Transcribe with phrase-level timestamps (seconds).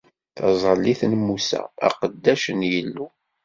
[0.37, 3.07] Taẓallit n Musa, aqeddac n Yillu.